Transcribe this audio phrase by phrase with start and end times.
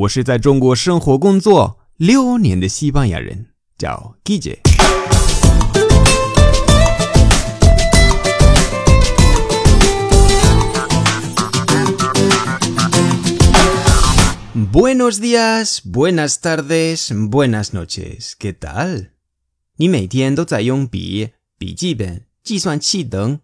[0.00, 4.60] 我是在中国生活工作六年的西班牙人，叫 Guille。
[14.72, 18.32] Buenos días, buenas tardes, buenas noches.
[18.38, 19.08] ¿Qué tal?
[19.76, 23.40] 你每天都在用笔、笔记本、计算器等，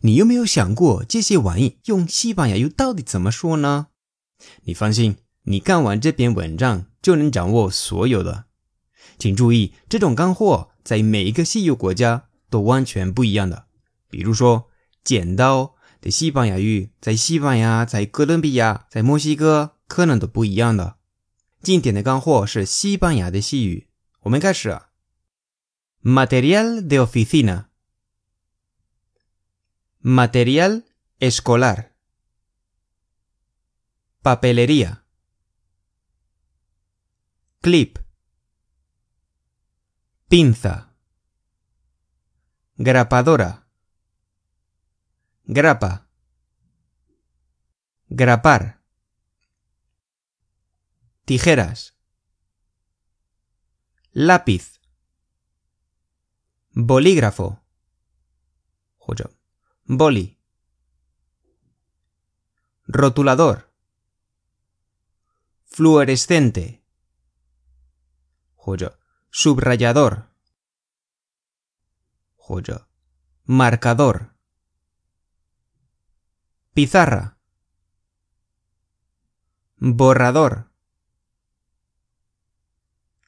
[0.00, 3.86] 你有没有想过这些玩意用西班牙语到底怎么说呢？
[4.64, 5.16] 你放心，
[5.50, 8.44] 你看完这篇文章就能掌握所有的。
[9.18, 13.66] 请注意，这种干货在每一个西语国家都完全不一样的。
[14.10, 14.68] 比如说，
[15.02, 20.98] 剪刀的西班牙语在西班牙、在哥伦比亚、在墨西哥可能都不一样的。
[21.62, 23.88] 今天的干货是西班牙的西语，
[24.20, 24.78] 我们开始。
[26.02, 27.64] Material de oficina.
[30.02, 30.82] Material
[31.18, 31.86] escolar.
[34.22, 34.98] Papelería.
[37.68, 37.98] Clip.
[40.26, 40.96] Pinza.
[42.76, 43.68] Grapadora.
[45.44, 46.08] Grapa.
[48.08, 48.80] Grapar.
[51.26, 51.94] Tijeras.
[54.12, 54.80] Lápiz.
[56.72, 57.62] Bolígrafo.
[59.84, 60.38] Boli.
[62.86, 63.70] Rotulador.
[65.66, 66.77] Fluorescente.
[69.30, 70.30] Subrayador.
[73.44, 74.34] Marcador.
[76.74, 77.38] Pizarra.
[79.76, 80.70] Borrador.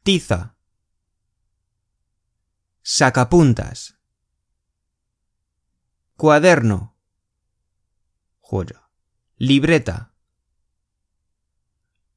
[0.02, 0.56] Tiza.
[2.82, 3.98] Sacapuntas.
[6.16, 6.96] Cuaderno.
[9.36, 10.12] Libreta.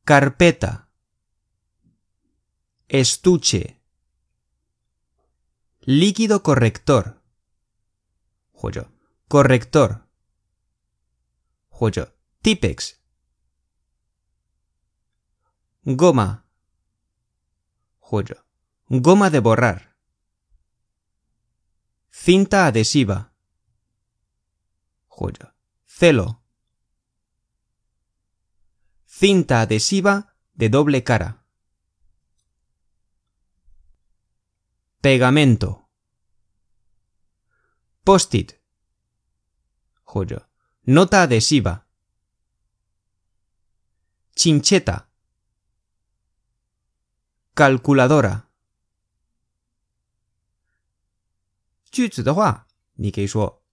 [0.03, 0.82] Carpeta.
[2.95, 3.81] Estuche.
[5.79, 7.23] Líquido corrector.
[9.27, 10.07] Corrector.
[12.43, 13.01] Tipex.
[15.81, 16.45] Goma.
[18.89, 19.97] Goma de borrar.
[22.11, 23.33] Cinta adhesiva.
[25.87, 26.43] Celo.
[29.07, 31.42] Cinta adhesiva de doble cara.
[35.02, 35.88] Pegamento.
[38.04, 38.60] Post-it.
[40.86, 41.86] Nota adhesiva.
[44.34, 45.08] Chincheta.
[47.54, 48.46] Calculadora.
[51.90, 53.64] 句子的话，你可以说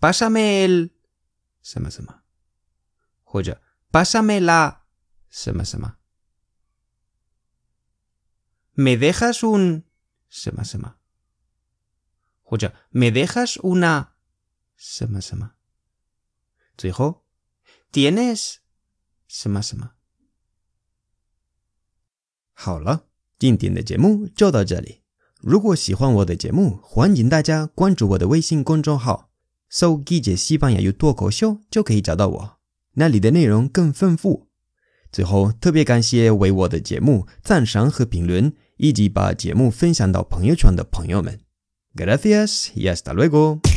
[0.00, 0.90] Pásame el
[1.62, 2.22] 什么什么，
[3.22, 4.80] 或者 Pásame la
[5.30, 5.98] 什么什么。
[8.74, 9.84] Me dejas un
[10.29, 10.95] 什么什么，
[12.43, 14.07] 或者 Me dejas una
[14.75, 15.53] 什么什么。
[16.77, 17.25] 最后
[17.91, 18.55] ，Tienes
[19.27, 19.91] 什么什么。
[22.53, 23.05] 好了，
[23.39, 25.01] 今天的节目就到这里。
[25.39, 29.31] 如果喜欢我的节目，欢迎大家关注我的微信公众号。
[29.69, 32.59] 搜“季姐西班牙语脱口秀”就可以找到我，
[32.93, 34.47] 那里的内容更丰富。
[35.11, 41.39] 最后，特别感谢为我的节目赞赏和评论，以及把节目分享到朋友圈的朋友们。
[41.95, 43.76] Gracias y hasta luego。